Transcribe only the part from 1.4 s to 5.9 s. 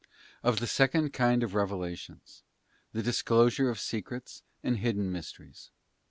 of Revelations, the disclosure of secrets and hidden mysteries.